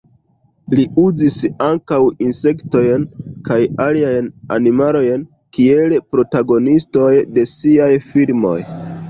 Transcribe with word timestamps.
Li 0.77 0.83
uzis 1.01 1.33
ankaŭ 1.65 1.99
insektojn 2.27 3.05
kaj 3.49 3.59
aliajn 3.85 4.31
animalojn 4.57 5.29
kiel 5.59 5.95
protagonistoj 6.17 7.13
de 7.39 7.47
siaj 7.55 7.93
filmoj. 8.09 8.59